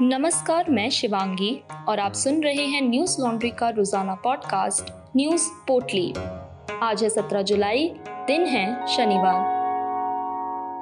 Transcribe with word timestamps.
नमस्कार, 0.00 0.70
मैं 0.70 0.88
शिवांगी 0.90 1.50
और 1.88 1.98
आप 1.98 2.12
सुन 2.12 2.42
रहे 2.42 2.64
हैं 2.66 2.80
न्यूज़ 2.82 3.16
लॉन्ड्री 3.20 3.50
का 3.50 3.68
रोज़ाना 3.68 4.14
पॉडकास्ट 4.14 4.90
न्यूज़ 5.16 5.48
पोटली 5.68 6.12
आज 6.82 7.02
है 7.02 7.08
17 7.10 7.42
जुलाई, 7.42 7.88
दिन 8.26 8.46
है 8.46 8.86
शनिवार। 8.86 9.44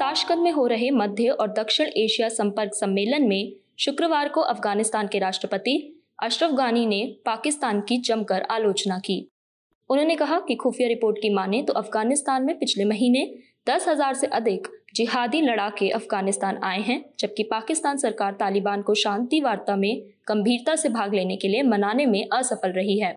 ताशकंद 0.00 0.38
में 0.38 0.50
हो 0.52 0.66
रहे 0.66 0.90
मध्य 0.90 1.28
और 1.28 1.52
दक्षिण 1.52 1.86
एशिया 1.96 2.28
संपर्क 2.28 2.74
सम्मेलन 2.74 3.28
में 3.28 3.52
शुक्रवार 3.78 4.28
को 4.28 4.40
अफ़गानिस्तान 4.40 5.08
के 5.08 5.18
राष्ट्रपति 5.18 5.76
अशरफ 6.22 6.52
गानी 6.52 6.86
ने 6.86 7.04
पाकिस्तान 7.26 7.80
की 7.80 7.98
जमकर 7.98 8.42
आलोचना 8.42 8.98
की। 8.98 9.30
उन्होंने 9.90 10.16
कहा 10.16 10.40
कि 10.40 10.54
खुफिया 10.54 10.88
रिपोर्ट 10.88 11.18
की 11.22 11.34
माने 11.34 11.62
तो 11.62 11.72
अफ़गानिस्तान 11.72 12.44
में 12.44 12.58
पिछले 12.58 12.84
महीने 12.84 13.34
दस 13.68 13.88
हज़ार 13.88 14.14
से 14.14 14.26
अधिक 14.26 14.68
जिहादी 14.94 15.40
लड़ाके 15.40 15.88
अफ़गानिस्तान 15.90 16.58
आए 16.64 16.80
हैं, 16.80 17.04
जबकि 17.20 17.42
पाकिस्तान 17.42 17.96
सरकार 17.96 18.32
तालिबान 18.32 18.82
को 18.82 18.94
शांति 18.94 19.40
वार्ता 19.40 19.76
में 19.76 20.02
गंभीरता 20.28 20.74
से 20.76 20.88
भाग 20.88 21.14
लेने 21.14 21.36
के 21.36 21.48
लिए 21.48 21.62
मनाने 21.62 22.06
में 22.06 22.24
असफल 22.32 22.72
रही 22.72 22.98
है। 22.98 23.14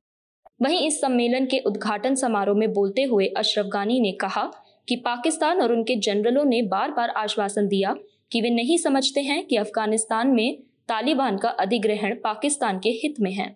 वहीं 0.61 0.87
इस 0.87 1.01
सम्मेलन 1.01 1.45
के 1.45 1.59
उद्घाटन 1.59 2.15
समारोह 2.15 2.57
में 2.57 2.71
बोलते 2.73 3.03
हुए 3.03 3.25
अशरफ 3.27 3.65
गानी 3.65 3.99
ने 3.99 4.11
कहा 4.11 4.43
कि 4.87 4.95
पाकिस्तान 4.95 5.61
और 5.61 5.71
उनके 5.71 5.95
जनरलों 5.95 6.45
ने 6.45 6.61
बार 6.61 6.91
बार 6.91 7.09
आश्वासन 7.09 7.67
दिया 7.67 7.95
कि 8.31 8.41
वे 8.41 8.49
नहीं 8.49 8.77
समझते 8.77 9.21
हैं 9.21 9.45
कि 9.45 9.55
अफ़गानिस्तान 9.55 10.27
में 10.27 10.57
तालिबान 10.87 11.37
का 11.37 11.49
अधिग्रहण 11.49 12.15
पाकिस्तान 12.15 12.79
के 12.79 12.89
हित 12.89 13.15
में 13.19 13.31
है। 13.31 13.53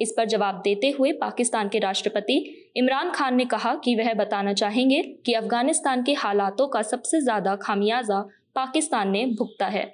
इस 0.00 0.12
पर 0.16 0.24
जवाब 0.24 0.60
देते 0.64 0.90
हुए 0.90 1.12
पाकिस्तान 1.12 1.68
के 1.68 1.78
राष्ट्रपति 1.78 2.36
इमरान 2.76 3.10
खान 3.10 3.36
ने 3.36 3.44
कहा 3.44 3.74
कि 3.74 3.94
वह 3.96 4.12
बताना 4.14 4.52
चाहेंगे 4.52 5.02
कि 5.26 5.32
अफ़गानिस्तान 5.34 6.02
के 6.02 6.12
हालातों 6.14 6.68
का 6.68 6.82
सबसे 6.82 7.20
ज़्यादा 7.20 7.56
खामियाजा 7.56 8.20
पाकिस्तान 8.54 9.10
ने 9.10 9.24
भुगता 9.38 9.66
है। 9.66 9.84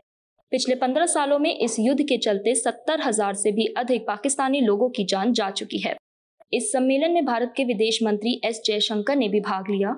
पिछले 0.53 0.75
पंद्रह 0.75 1.07
सालों 1.07 1.39
में 1.39 1.55
इस 1.55 1.77
युद्ध 1.81 2.03
के 2.03 2.17
चलते 2.19 2.55
सत्तर 2.55 3.01
हज़ार 3.01 3.35
से 3.35 3.53
भी 3.53 3.67
अधिक 3.77 4.07
पाकिस्तानी 4.07 4.61
लोगों 4.61 4.89
की 4.91 5.05
जान 5.05 5.33
जा 5.33 5.51
चुकी 5.51 5.79
है। 5.79 5.97
इस 6.53 6.71
सम्मेलन 6.73 7.13
में 7.13 7.25
भारत 7.25 7.53
के 7.57 7.65
विदेश 7.65 7.99
मंत्री 8.03 8.41
एस 8.45 8.63
जयशंकर 8.67 9.17
ने 9.17 9.29
भी 9.29 9.41
भाग 9.41 9.71
लिया। 9.71 9.97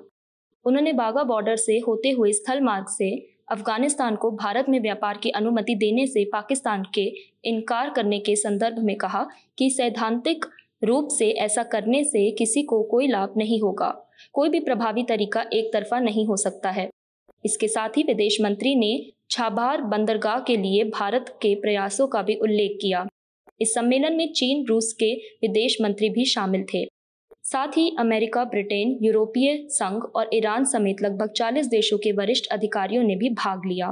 उन्होंने 0.65 0.93
बागा 0.93 1.23
बॉर्डर 1.25 1.57
से 1.57 1.79
होते 1.79 2.11
हुए 2.11 2.33
स्थल 2.33 2.61
मार्ग 2.61 2.87
से 2.89 3.11
अफ़गानिस्तान 3.51 4.17
को 4.17 4.31
भारत 4.31 4.67
में 4.69 4.81
व्यापार 4.81 5.19
की 5.19 5.31
अनुमति 5.31 5.75
देने 5.75 6.07
से 6.07 6.25
पाकिस्तान 6.25 6.83
के 6.95 7.05
इनकार 7.45 7.91
करने 7.91 8.19
के 8.19 8.37
संदर्भ 8.37 8.79
में 8.79 8.97
कहा 8.97 9.27
कि 9.59 9.71
सैद्धांतिक 9.71 10.45
रूप 10.85 11.09
से 11.09 11.31
ऐसा 11.31 11.63
करने 11.63 12.05
से 12.05 12.31
किसी 12.31 12.63
को 12.63 12.83
कोई 12.83 13.07
लाभ 13.07 13.35
नहीं 13.37 13.61
होगा। 13.61 13.89
कोई 14.33 14.49
भी 14.49 14.61
प्रभावी 14.61 15.03
तरीका 15.03 15.45
एक 15.53 15.73
तरफा 15.73 15.99
नहीं 15.99 16.27
हो 16.27 16.37
सकता 16.37 16.71
है। 16.71 16.89
इसके 17.45 17.69
साथ 17.69 17.89
ही 17.89 18.03
विदेश 18.03 18.41
मंत्री 18.41 18.75
ने 18.75 19.11
छाबार 19.31 19.83
बंदरगाह 19.83 20.41
के 20.41 20.57
लिए 20.57 20.85
भारत 20.85 21.39
के 21.43 21.55
प्रयासों 21.55 22.07
का 22.07 22.23
भी 22.23 22.35
उल्लेख 22.35 22.79
किया। 22.83 23.07
इस 23.61 23.75
सम्मेलन 23.75 24.17
में 24.17 24.33
चीन, 24.33 24.65
रूस 24.67 24.93
के 24.93 25.15
विदेश 25.15 25.77
मंत्री 25.83 26.11
भी 26.11 26.25
शामिल 26.25 26.65
थे। 26.75 26.87
साथ 27.49 27.69
ही 27.69 27.95
अमेरिका, 27.99 28.43
ब्रिटेन, 28.45 28.99
यूरोपीय 29.03 29.57
संघ 29.69 30.03
और 30.15 30.31
ईरान 30.35 30.65
समेत 30.65 30.97
लगभग 31.03 31.29
40 31.29 31.67
देशों 31.67 31.99
के 31.99 32.11
वरिष्ठ 32.13 32.47
अधिकारियों 32.53 33.03
ने 33.03 33.15
भी 33.17 33.29
भाग 33.35 33.65
लिया। 33.67 33.89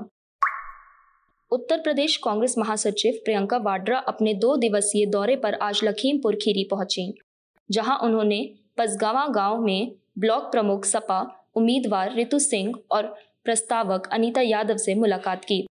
उत्तर 1.53 1.81
प्रदेश 1.81 2.17
कांग्रेस 2.17 2.55
महासचिव 2.59 3.19
प्रियंका 3.25 3.57
वाड्रा 3.57 3.99
अपने 3.99 4.35
दो 4.35 4.57
दिवसीय 4.57 5.07
दौरे 5.07 5.37
पर 5.37 5.55
आज 5.55 5.81
लखीमपुर 5.85 6.35
खीरी 6.35 6.67
पहुँची, 6.71 7.13
जहाँ 7.71 7.99
उन्होंने 7.99 8.41
पसगावा 8.79 9.27
गाँव 9.27 9.63
में 9.63 9.93
ब्लॉक 10.19 10.51
प्रमुख 10.53 10.85
सपा 10.85 11.21
उम्मीदवार 11.57 12.15
रितु 12.15 12.39
सिंह 12.39 12.73
और 12.91 13.07
प्रस्तावक 13.45 14.09
अनीता 14.13 14.41
यादव 14.41 14.77
से 14.77 14.95
मुलाकात 14.95 15.45
की। 15.45 15.65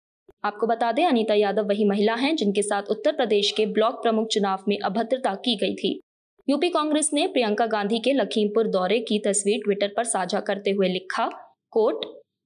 आपको 0.44 0.66
बता 0.66 0.90
दें, 0.92 1.04
अनीता 1.06 1.34
यादव 1.34 1.68
वही 1.68 1.84
महिला 1.84 2.14
हैं 2.14 2.34
जिनके 2.36 2.62
साथ 2.62 2.90
उत्तर 2.90 3.12
प्रदेश 3.12 3.52
के 3.56 3.66
ब्लॉक 3.66 4.02
प्रमुख 4.02 4.28
चुनाव 4.28 4.64
में 4.68 4.78
अभद्रता 4.78 5.34
की 5.34 5.56
गई 5.56 5.74
थी। 5.74 6.00
यूपी 6.48 6.68
कांग्रेस 6.68 7.08
ने 7.12 7.26
प्रियंका 7.26 7.66
गांधी 7.66 7.98
के 7.98 8.12
लखीमपुर 8.12 8.66
दौरे 8.66 8.98
की 9.00 9.18
तस्वीर 9.18 9.60
ट्विटर 9.64 9.92
पर 9.96 10.04
साझा 10.04 10.40
करते 10.40 10.70
हुए 10.70 10.88
लिखा 10.88 11.28
कोट 11.70 12.04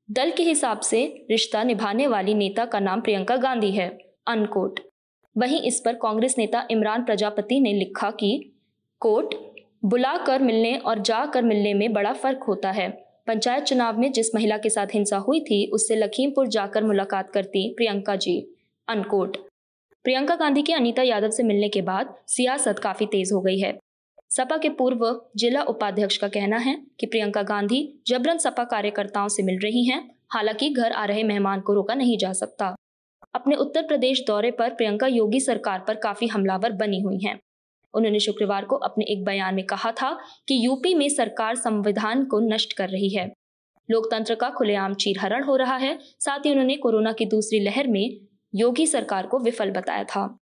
दल 0.08 0.30
के 0.30 0.42
हिसाब 0.42 0.80
से 0.80 1.02
रिश्ता 1.30 1.62
निभाने 1.62 2.06
वाली 2.06 2.34
नेता 2.34 2.64
का 2.64 2.80
नाम 2.80 3.00
प्रियंका 3.00 3.36
गांधी 3.36 3.70
है 3.70 3.88
अनकोट 4.26 4.80
वहीं 5.36 5.60
इस 5.62 5.80
पर 5.80 5.94
कांग्रेस 5.94 6.34
नेता 6.38 6.66
इमरान 6.70 7.04
प्रजापति 7.04 7.58
ने 7.60 7.72
लिखा 7.72 8.10
कि 8.10 8.30
कोट 9.02 9.34
बुला 9.84 10.16
कर 10.16 10.42
मिलने 10.42 10.76
और 10.76 10.98
जा 11.00 11.24
कर 11.26 11.42
मिलने 11.42 11.74
में 11.74 11.92
बड़ा 11.92 12.12
फ़र्क 12.12 12.44
होता 12.48 12.70
है। 12.70 12.88
पंचायत 13.26 13.64
चुनाव 13.64 13.98
में 13.98 14.10
जिस 14.12 14.34
महिला 14.34 14.56
के 14.58 14.70
साथ 14.70 14.94
हिंसा 14.94 15.16
हुई 15.18 15.40
थी, 15.40 15.66
उससे 15.66 15.96
लखीमपुर 15.96 16.46
जाकर 16.46 16.84
मुलाकात 16.84 17.30
करती 17.30 17.68
प्रियंका 17.74 18.16
जी 18.16 18.38
अनकोट 18.88 19.36
प्रियंका 20.04 20.36
गांधी 20.36 20.62
के 20.62 20.72
अनीता 20.72 21.02
यादव 21.02 21.30
से 21.30 21.42
मिलने 21.42 21.68
के 21.68 21.82
बाद 21.82 22.14
सियासत 22.28 22.78
काफ़ी 22.78 23.06
तेज 23.06 23.32
हो 23.32 23.40
गई 23.40 23.58
है। 23.58 23.76
सपा 24.30 24.56
के 24.56 24.68
पूर्व 24.68 25.20
जिला 25.36 25.62
उपाध्यक्ष 25.62 26.16
का 26.16 26.28
कहना 26.28 26.56
है 26.56 26.86
कि 27.00 27.06
प्रियंका 27.06 27.42
गांधी 27.42 28.02
जबरन 28.06 28.38
सपा 28.38 28.64
कार्यकर्ताओं 28.64 29.28
से 29.28 29.42
मिल 29.42 29.58
रही 29.58 29.84
हैं, 29.84 30.10
हालाँकि 30.30 30.70
घर 30.70 30.92
आ 30.92 31.04
रहे 31.04 31.22
मेहमान 31.22 31.60
को 31.60 31.74
रोका 31.74 31.94
नहीं 31.94 32.18
जा 32.18 32.32
सकता। 32.32 32.74
अपने 33.34 33.56
उत्तर 33.56 33.82
प्रदेश 33.82 34.24
दौरे 34.26 34.50
पर 34.50 34.70
प्रियंका 34.70 35.06
योगी 35.06 35.40
सरकार 35.40 35.84
पर 35.88 35.94
काफ़ी 35.94 36.26
हमलावर 36.26 36.72
बनी 36.72 37.00
हुई 37.00 37.18
हैं। 37.18 37.38
उन्होंने 37.94 38.20
शुक्रवार 38.20 38.64
को 38.64 38.76
अपने 38.76 39.04
एक 39.04 39.24
बयान 39.24 39.54
में 39.54 39.66
कहा 39.66 39.92
था 39.92 40.18
कि 40.48 40.66
यूपी 40.66 40.94
में 40.94 41.08
सरकार 41.08 41.54
संविधान 41.54 42.24
को 42.24 42.40
नष्ट 42.40 42.72
कर 42.72 42.88
रही 42.88 43.08
है। 43.08 43.32
लोकतंत्र 43.90 44.34
का 44.34 44.50
खुलेआम 44.50 44.94
चीरहरण 44.94 45.44
हो 45.44 45.56
रहा 45.56 45.76
है, 45.76 45.98
साथ 46.02 46.38
ही 46.38 46.50
उन्होंने 46.50 46.76
कोरोना 46.76 47.12
की 47.12 47.24
दूसरी 47.24 47.60
लहर 47.60 47.86
में 47.86 48.20
योगी 48.54 48.86
सरकार 48.86 49.26
को 49.26 49.38
विफल 49.38 49.70
बताया 49.70 50.04
था। 50.04 50.38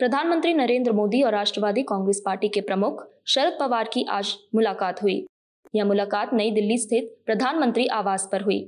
प्रधानमंत्री 0.00 0.52
नरेंद्र 0.54 0.92
मोदी 0.92 1.20
और 1.22 1.32
राष्ट्रवादी 1.32 1.82
कांग्रेस 1.82 2.20
पार्टी 2.24 2.48
के 2.48 2.60
प्रमुख 2.60 3.02
शरद 3.26 3.56
पवार 3.60 3.88
की 3.92 4.04
आज 4.10 4.34
मुलाकात 4.54 5.02
हुई। 5.02 5.14
यह 5.74 5.84
मुलाकात 5.84 6.34
नई 6.34 6.50
दिल्ली 6.50 6.76
स्थित 6.78 7.16
प्रधानमंत्री 7.26 7.86
आवास 7.86 8.28
पर 8.32 8.42
हुई, 8.42 8.58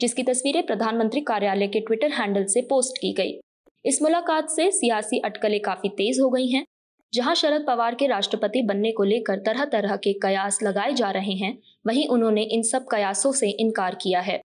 जिसकी 0.00 0.22
तस्वीरें 0.22 0.66
प्रधानमंत्री 0.66 1.20
कार्यालय 1.20 1.66
के 1.66 1.80
ट्विटर 1.80 2.10
हैंडल 2.10 2.44
से 2.44 2.60
पोस्ट 2.60 2.98
की 2.98 3.12
गई। 3.12 3.38
इस 3.84 4.02
मुलाकात 4.02 4.50
से 4.50 4.70
सियासी 4.70 5.18
अटकलें 5.20 5.60
काफ़ी 5.60 5.88
तेज 5.88 6.20
हो 6.20 6.28
गई 6.30 6.46
हैं, 6.46 6.64
जहाँ 7.12 7.34
शरद 7.34 7.64
पवार 7.66 7.94
के 7.94 8.06
राष्ट्रपति 8.06 8.62
बनने 8.62 8.92
को 8.92 9.04
लेकर 9.04 9.38
तरह 9.38 9.64
तरह 9.64 9.96
के 9.96 10.12
कयास 10.12 10.62
लगाए 10.62 10.92
जा 10.92 11.10
रहे 11.10 11.34
हैं, 11.34 11.56
वहीं 11.86 12.06
उन्होंने 12.08 12.42
इन 12.42 12.62
सब 12.62 12.86
कयासों 12.90 13.32
से 13.32 13.50
इनकार 13.50 13.94
किया 13.94 14.20
है। 14.20 14.40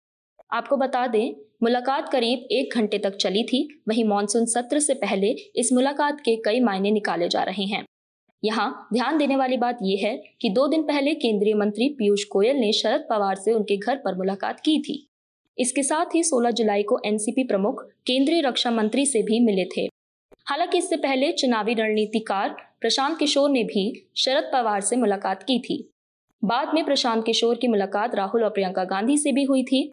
आपको 0.54 0.78
बता 0.78 1.08
दें 1.08 1.34
मुलाकात 1.64 2.10
करीब 2.10 2.48
एक 2.52 2.74
घंटे 2.76 2.98
तक 2.98 3.16
चली 3.16 3.44
थी। 3.44 3.82
वहीं 3.88 4.04
मानसून 4.04 4.46
सत्र 4.46 4.80
से 4.80 4.94
पहले 4.94 5.36
इस 5.56 5.74
मुलाकात 5.74 6.22
के 6.22 6.36
कई 6.36 6.60
मायने 6.60 6.92
निकाले 6.92 7.28
जा 7.30 7.44
रहे 7.44 7.64
हैं। 7.64 7.84
यहाँ 8.44 8.88
ध्यान 8.94 9.18
देने 9.18 9.36
वाली 9.36 9.58
बात 9.58 9.78
यह 9.84 10.08
है 10.08 10.24
कि 10.42 10.50
दो 10.50 10.68
दिन 10.68 10.84
पहले 10.84 11.14
केंद्रीय 11.14 11.54
मंत्री 11.54 11.90
पीयूष 11.90 12.24
गोयल 12.32 12.56
ने 12.56 12.72
शरद 12.74 13.06
पवार 13.10 13.36
से 13.36 13.52
उनके 13.52 13.78
घर 13.78 13.96
पर 13.96 14.16
मुलाकात 14.16 14.60
की 14.60 14.80
थी। 14.80 15.08
इसके 15.58 15.84
साथ 15.84 16.06
ही 16.16 16.24
16 16.24 16.52
जुलाई 16.52 16.84
को 16.84 17.00
एनसीपी 17.06 17.44
प्रमुख, 17.44 17.84
केंद्रीय 18.08 18.42
रक्षा 18.42 18.72
मंत्री 18.72 19.06
से 19.06 19.24
भी 19.24 19.40
मिले 19.40 19.66
थे। 19.66 19.90
हालाँकि 20.46 20.78
इससे 20.78 20.96
पहले 20.96 21.32
चुनावी 21.32 21.74
रणनीतिकार 21.74 22.50
प्रशांत 22.82 23.20
किशोर 23.20 23.50
ने 23.50 23.64
भी 23.64 24.10
शरद 24.18 24.50
पवार 24.54 24.82
से 24.82 24.96
मुलाकात 24.96 25.44
की 25.44 25.60
थी। 25.60 25.92
बाद 26.44 26.72
में 26.74 26.86
प्रशांत 26.86 27.26
किशोर 27.26 27.56
की 27.56 27.68
मुलाकात 27.68 28.16
राहुल 28.16 28.44
और 28.44 28.50
प्रियंका 28.50 28.84
गांधी 28.84 29.18
से 29.18 29.32
भी 29.32 29.44
हुई 29.44 29.64
थी। 29.64 29.92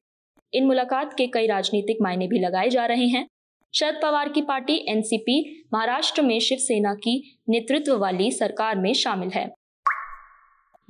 इन 0.53 0.67
मुलाकात 0.67 1.15
के 1.15 1.27
कई 1.27 1.47
राजनीतिक 1.47 1.97
मायने 2.03 2.27
भी 2.27 2.39
लगाए 2.39 2.69
जा 2.69 2.87
रहे 2.87 3.07
हैं। 3.07 3.27
शरद 3.75 4.01
पवार 4.03 4.29
की 4.29 4.43
पार्टी 4.43 4.75
एनसीपी 4.89 5.67
महाराष्ट्र 5.75 6.23
में 6.23 6.39
शिवसेना 6.41 6.95
की 6.95 7.41
नेतृत्व 7.49 7.97
वाली 7.97 8.31
सरकार 8.33 8.77
में 8.77 8.93
शामिल 8.93 9.31
है। 9.31 9.47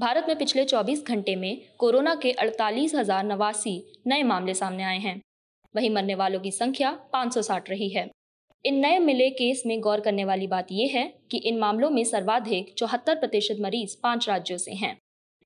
भारत 0.00 0.24
में 0.28 0.36
पिछले 0.38 0.64
24 0.64 1.04
घंटे 1.06 1.34
में 1.36 1.60
कोरोना 1.78 2.14
के 2.14 2.32
अड़तालीस 2.32 2.94
हज़ार 2.94 3.24
नवासी 3.24 3.94
नए 4.06 4.22
मामले 4.22 4.54
सामने 4.54 4.82
आए 4.82 4.98
हैं। 4.98 5.20
वहीं 5.74 5.90
मरने 5.90 6.14
वालों 6.14 6.40
की 6.40 6.50
संख्या 6.50 6.90
560 7.12 7.70
रही 7.70 7.88
है। 7.88 8.08
इन 8.64 8.74
नए 8.74 8.98
मिले 8.98 9.28
केस 9.30 9.62
में 9.66 9.80
गौर 9.80 10.00
करने 10.00 10.24
वाली 10.24 10.46
बात 10.46 10.66
यह 10.70 10.92
है 10.94 11.04
कि 11.30 11.38
इन 11.38 11.58
मामलों 11.58 11.90
में 11.90 12.04
सर्वाधिक 12.04 12.72
चौहत्तर 12.78 13.14
प्रतिशत 13.14 13.56
मरीज़ 13.60 13.96
पाँच 14.02 14.28
राज्यों 14.28 14.58
से 14.58 14.72
हैं, 14.72 14.96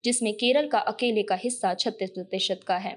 जिसमें 0.04 0.32
केरल 0.34 0.68
का 0.68 0.78
अकेले 0.78 1.22
का 1.22 1.34
हिस्सा 1.34 1.74
छत्तीस 1.74 2.10
प्रतिशत 2.10 2.60
का 2.66 2.76
है। 2.76 2.96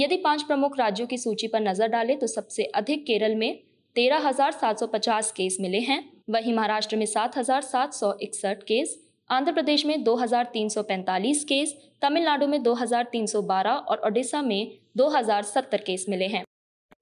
यदि 0.00 0.16
पाँच 0.16 0.42
प्रमुख 0.42 0.78
राज्यों 0.78 1.06
की 1.06 1.16
सूची 1.18 1.46
पर 1.46 1.60
नज़र 1.60 1.88
डालें 1.88 2.18
तो 2.18 2.26
सबसे 2.26 2.64
अधिक 2.74 3.04
केरल 3.06 3.34
में 3.34 3.58
तेरह 3.96 4.26
हज़ार 4.28 4.52
सात 4.52 4.78
सौ 4.80 4.86
पचास 4.86 5.30
केस 5.32 5.56
मिले 5.60 5.78
हैं। 5.80 5.98
वहीं 6.30 6.54
महाराष्ट्र 6.54 6.96
में 6.96 7.04
सात 7.06 7.36
हज़ार 7.38 7.62
सात 7.62 7.94
सौ 7.94 8.12
इकसठ 8.22 8.62
केस, 8.62 8.96
आंध्र 9.30 9.52
प्रदेश 9.52 9.84
में 9.86 10.02
दो 10.04 10.14
हज़ार 10.16 10.50
तीन 10.52 10.68
सौ 10.68 10.82
पैंतालीस 10.82 11.44
केस, 11.44 11.74
तमिलनाडु 12.02 12.46
में 12.46 12.62
दो 12.62 12.74
हज़ार 12.74 13.08
तीन 13.12 13.26
सौ 13.26 13.42
बारह 13.44 13.70
और 13.70 14.02
ओडिशा 14.06 14.42
में 14.42 14.78
दो 14.96 15.08
हज़ार 15.08 15.42
सत्तर 15.44 15.82
केस 15.86 16.06
मिले 16.08 16.26
हैं। 16.26 16.44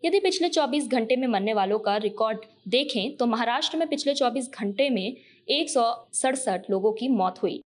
यदि 0.05 0.21
पिछले 0.21 0.49
24 0.51 0.89
घंटे 0.89 1.17
में 1.17 1.27
मरने 1.29 1.55
वालों 1.55 1.79
का 1.79 1.97
रिकॉर्ड 1.99 2.45
देखें 2.69 3.17
तो 3.17 3.27
महाराष्ट्र 3.29 3.79
में 3.79 3.89
पिछले 3.89 4.15
24 4.15 4.51
घंटे 4.53 4.91
में 4.91 5.17
एक 5.49 5.71
सौ 5.71 5.91
सड़सठ 6.15 6.71
लोगों 6.71 6.93
की 6.93 7.09
मौत 7.11 7.43
हुई। 7.43 7.61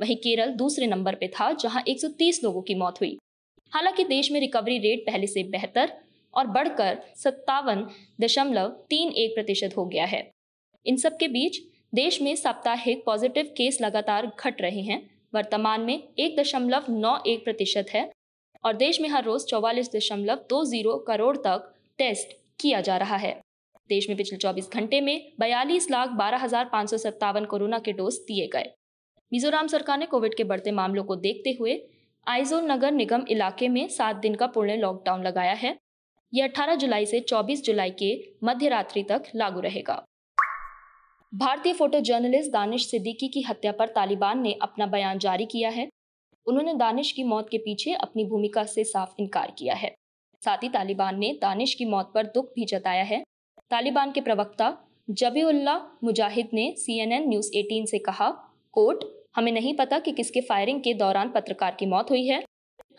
वहीं 0.00 0.16
केरल 0.18 0.52
दूसरे 0.54 0.86
नंबर 0.86 1.14
पर 1.14 1.28
था, 1.30 1.52
जहाँ 1.54 1.82
130 1.88 2.44
लोगों 2.44 2.62
की 2.62 2.74
मौत 2.74 3.00
हुई। 3.00 3.18
हालाँकि 3.74 4.04
देश 4.04 4.30
में 4.32 4.38
रिकवरी 4.40 4.78
रेट 4.78 5.00
पहले 5.06 5.26
से 5.26 5.42
बेहतर 5.42 5.92
और 6.34 6.46
बढ़कर 6.46 6.98
सत्तावन 7.16 7.84
दशमलव 8.20 8.68
तीन 8.90 9.08
एक 9.12 9.34
प्रतिशत 9.34 9.76
हो 9.76 9.84
गया 9.84 10.04
है। 10.04 10.20
इन 10.86 10.96
सब 10.96 11.16
के 11.16 11.28
बीच 11.28 11.58
देश 11.94 12.20
में 12.22 12.34
साप्ताहिक 12.36 13.02
पॉजिटिव 13.06 13.46
केस 13.56 13.78
लगातार 13.80 14.26
घट 14.28 14.60
रहे 14.62 14.80
हैं। 14.80 15.00
वर्तमान 15.34 15.80
में 15.80 15.94
एक 15.94 16.38
दशमलव 16.38 16.84
नौ 16.90 17.16
एक 17.26 17.44
प्रतिशत 17.44 17.86
है 17.90 18.10
और 18.64 18.76
देश 18.76 19.00
में 19.00 19.08
हर 19.08 19.24
रोज 19.24 19.44
चौवालीस 19.44 19.90
दशमलव 19.94 20.44
दो 20.50 20.64
ज़ीरो 20.64 20.96
करोड़ 21.08 21.36
तक 21.36 21.72
टेस्ट 21.98 22.36
किया 22.60 22.80
जा 22.80 22.96
रहा 22.96 23.16
है। 23.16 23.32
देश 23.90 24.08
में 24.08 24.16
पिछले 24.16 24.38
24 24.38 24.70
घंटे 24.70 25.00
में 25.00 25.32
बयालीस 25.40 25.90
लाख 25.90 26.10
बारह 26.18 26.38
हज़ार 26.38 26.68
पाँच 26.72 26.90
सौ 26.90 26.96
सत्तावन 26.98 27.44
कोरोना 27.44 27.78
के 27.78 27.92
डोज 27.92 28.18
दिए 28.28 28.46
गए। 28.46 28.70
मिजोरम 29.32 29.66
सरकार 29.66 29.98
ने 29.98 30.06
कोविड 30.06 30.34
के 30.34 30.44
बढ़ते 30.44 30.72
मामलों 30.72 31.04
को 31.04 31.16
देखते 31.18 31.56
हुए 31.60 31.74
आइजोल 32.28 32.64
नगर 32.64 32.92
निगम 32.92 33.24
इलाके 33.28 33.68
में 33.68 33.88
सात 33.88 34.16
दिन 34.16 34.34
का 34.34 34.46
पूर्ण 34.46 34.76
लॉकडाउन 34.76 35.22
लगाया 35.22 35.52
है। 35.52 35.76
यह 36.34 36.44
18 36.44 36.74
जुलाई 36.74 37.06
से 37.06 37.20
24 37.20 37.64
जुलाई 37.64 37.90
के 37.90 38.36
मध्य 38.44 38.68
रात्रि 38.68 39.02
तक 39.02 39.22
लागू 39.34 39.60
रहेगा। 39.60 40.04
भारतीय 41.34 41.72
फ़ोटो 41.72 42.00
जर्नलिस्ट 42.00 42.50
दानिश 42.50 42.90
सिद्दीकी 42.90 43.28
की 43.28 43.42
हत्या 43.42 43.72
पर 43.72 43.88
तालिबान 43.88 44.42
ने 44.42 44.52
अपना 44.62 44.86
बयान 44.86 45.18
जारी 45.18 45.46
किया 45.46 45.70
है। 45.70 45.88
उन्होंने 46.46 46.74
दानिश 46.74 47.12
की 47.12 47.24
मौत 47.24 47.48
के 47.50 47.58
पीछे 47.58 47.92
अपनी 47.92 48.24
भूमिका 48.24 48.64
से 48.64 48.84
साफ़ 48.84 49.14
इनकार 49.18 49.52
किया 49.58 49.74
है। 49.74 49.94
साथ 50.44 50.56
ही 50.56 50.68
तालिबान 50.68 51.18
ने 51.18 51.38
दानिश 51.42 51.74
की 51.74 51.84
मौत 51.84 52.12
पर 52.14 52.26
दुख 52.26 52.52
भी 52.54 52.64
जताया 52.64 53.02
है। 53.02 53.22
तालिबान 53.70 54.12
के 54.12 54.20
प्रवक्ता 54.20 54.78
जबीउल्ला 55.10 55.78
मुजाहिद 56.04 56.48
ने 56.52 56.74
सीएनएन 56.78 57.28
न्यूज़ 57.28 57.50
18 57.56 57.86
से 57.86 57.98
कहा, 57.98 58.30
कोर्ट 58.72 59.23
हमें 59.34 59.52
नहीं 59.52 59.74
पता 59.76 59.98
कि 59.98 60.12
किसके 60.12 60.40
फायरिंग 60.40 60.80
के 60.80 60.94
दौरान 60.94 61.30
पत्रकार 61.30 61.76
की 61.78 61.86
मौत 61.86 62.10
हुई 62.10 62.26
है। 62.26 62.42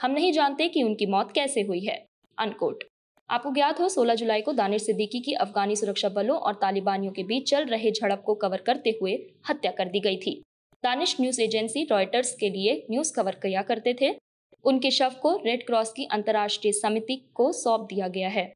हम 0.01 0.11
नहीं 0.11 0.31
जानते 0.31 0.67
कि 0.67 0.83
उनकी 0.83 1.05
मौत 1.05 1.31
कैसे 1.31 1.61
हुई 1.61 1.79
है। 1.79 2.05
अनकोट 2.37 2.83
आपको 3.29 3.51
ज्ञात 3.53 3.79
हो 3.79 3.89
16 3.89 4.15
जुलाई 4.15 4.41
को 4.41 4.53
दानिश 4.53 4.85
सिद्दीकी 4.85 5.19
की 5.19 5.33
अफगानी 5.33 5.75
सुरक्षा 5.75 6.09
बलों 6.09 6.37
और 6.37 6.53
तालिबानियों 6.53 7.13
के 7.13 7.23
बीच 7.23 7.49
चल 7.49 7.65
रहे 7.65 7.91
झड़प 7.91 8.23
को 8.25 8.35
कवर 8.35 8.57
करते 8.57 8.89
हुए 9.01 9.13
हत्या 9.49 9.71
कर 9.71 9.85
दी 9.85 9.99
गई 9.99 10.17
थी। 10.17 10.41
दानिश 10.83 11.15
न्यूज़ 11.21 11.41
एजेंसी 11.41 11.83
रॉयटर्स 11.83 12.35
के 12.35 12.49
लिए 12.49 12.85
न्यूज़ 12.91 13.13
कवर 13.15 13.35
किया 13.35 13.61
करते 13.61 13.95
थे। 14.01 14.15
उनके 14.63 14.91
शव 14.91 15.11
को 15.21 15.35
रेड 15.45 15.65
क्रॉस 15.65 15.93
की 15.93 16.05
अंतर्राष्ट्रीय 16.05 16.73
समिति 16.73 17.15
को 17.33 17.51
सौंप 17.51 17.81
दिया 17.81 18.07
गया 18.07 18.29
है। 18.29 18.53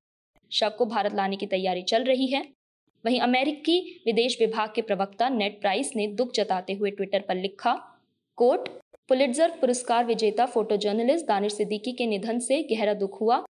शव 0.51 0.69
को 0.69 0.85
भारत 0.85 1.15
लाने 1.15 1.35
की 1.35 1.45
तैयारी 1.45 1.81
चल 1.81 2.03
रही 2.03 2.27
है। 2.27 2.47
वहीं 3.05 3.19
अमेरिकी 3.19 4.01
विदेश 4.05 4.37
विभाग 4.41 4.71
के 4.75 4.81
प्रवक्ता 4.81 5.29
नेट 5.29 5.61
प्राइस 5.61 5.91
ने 5.95 6.07
दुख 6.07 6.31
जताते 6.33 6.73
हुए 6.73 6.91
ट्विटर 6.91 7.19
पर 7.19 7.35
लिखा 7.35 7.73
कोट 8.37 8.67
पुलिट्जर 9.07 9.51
पुरस्कार 9.51 10.05
विजेता 10.05 10.45
फ़ोटो 10.45 10.77
जर्नलिस्ट 10.77 11.25
दानिश 11.25 11.53
सिद्दीकी 11.53 11.91
के 11.91 12.05
निधन 12.07 12.39
से 12.39 12.61
गहरा 12.63 12.93
दुख 12.93 13.21
हुआ। 13.21 13.43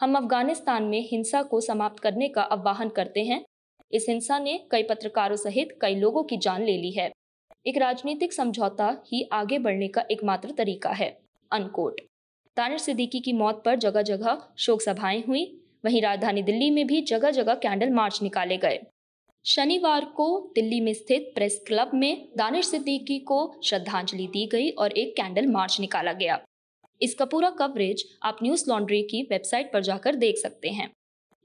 हम 0.00 0.16
अफ़गानिस्तान 0.16 0.82
में 0.82 1.08
हिंसा 1.08 1.42
को 1.42 1.60
समाप्त 1.60 1.98
करने 1.98 2.28
का 2.28 2.42
आह्वान 2.42 2.88
करते 2.88 3.24
हैं। 3.24 3.44
इस 3.92 4.06
हिंसा 4.08 4.38
ने 4.38 4.58
कई 4.70 4.82
पत्रकारों 4.82 5.36
सहित 5.36 5.78
कई 5.80 5.94
लोगों 5.94 6.22
की 6.22 6.36
जान 6.36 6.62
ले 6.62 6.76
ली 6.76 6.90
है। 6.90 7.10
एक 7.66 7.78
राजनीतिक 7.78 8.32
समझौता 8.32 9.02
ही 9.06 9.28
आगे 9.32 9.58
बढ़ने 9.58 9.88
का 9.88 10.04
एकमात्र 10.10 10.50
तरीका 10.50 10.90
है। 10.90 11.18
अनकोट। 11.52 12.00
दानिश 12.56 12.82
सिद्दीकी 12.82 13.20
की 13.20 13.32
मौत 13.32 13.62
पर 13.64 13.76
जगह 13.76 14.02
जगह 14.02 14.42
शोक 14.58 14.82
सभाएँ 14.82 15.22
हुई। 15.28 15.44
वहीं 15.84 16.02
राजधानी 16.02 16.42
दिल्ली 16.42 16.70
में 16.70 16.86
भी 16.86 17.00
जगह 17.02 17.30
जगह 17.30 17.54
कैंडल 17.54 17.90
मार्च 17.90 18.22
निकाले 18.22 18.56
गए। 18.56 18.80
शनिवार 19.44 20.04
को 20.04 20.52
दिल्ली 20.54 20.80
में 20.80 20.92
स्थित 20.94 21.30
प्रेस 21.34 21.64
क्लब 21.66 21.90
में 21.94 22.28
दानिश 22.36 22.66
सिद्दीकी 22.66 23.18
को 23.18 23.54
श्रद्धांजलि 23.64 24.26
दी 24.26 24.46
गई 24.46 24.70
और 24.70 24.92
एक 24.92 25.16
कैंडल 25.16 25.46
मार्च 25.46 25.80
निकाला 25.80 26.12
गया। 26.12 26.40
इसका 27.02 27.24
पूरा 27.24 27.50
कवरेज 27.50 28.04
आप 28.22 28.36
न्यूज़ 28.42 28.64
लॉन्ड्री 28.68 29.02
की 29.02 29.22
वेबसाइट 29.22 29.72
पर 29.72 29.82
जाकर 29.82 30.14
देख 30.14 30.38
सकते 30.38 30.68
हैं। 30.68 30.90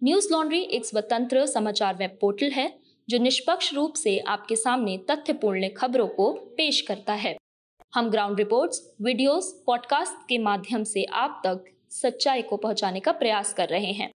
न्यूज़ 0.04 0.32
लॉन्ड्री 0.32 0.62
एक 0.62 0.86
स्वतंत्र 0.86 1.46
समाचार 1.46 1.96
वेब 1.96 2.18
पोर्टल 2.22 2.52
है 2.52 2.80
जो 3.10 3.18
निष्पक्ष 3.18 3.74
रूप 3.74 3.94
से 3.94 4.20
आपके 4.20 4.56
सामने 4.56 4.98
तथ्यपूर्ण 5.12 5.70
खबरों 5.78 6.08
को 6.08 6.32
पेश 6.58 6.82
करता 6.82 7.14
है। 7.14 7.36
हम 7.94 8.10
ग्राउंड 8.10 8.38
रिपोर्ट्स, 8.38 8.96
वीडियोस, 9.02 9.64
पॉडकास्ट 9.68 10.28
के 10.30 10.38
माध्यम 10.38 10.84
से 10.84 11.04
आप 11.04 11.42
तक 11.46 11.66
सच्चाई 11.92 12.42
को 12.42 12.58
पहुँचाने 12.58 13.00
का 13.00 13.12
प्रयास 13.12 13.54
कर 13.54 13.70
रहे 13.70 13.92
हैं। 13.92 14.12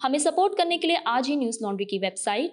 हमें 0.00 0.18
सपोर्ट 0.18 0.56
करने 0.58 0.78
के 0.78 0.86
लिए 0.86 0.96
आज 0.96 1.28
ही 1.28 1.36
न्यूज़ 1.36 1.58
लॉन्ड्री 1.62 1.84
की 1.84 1.98
website 1.98 2.52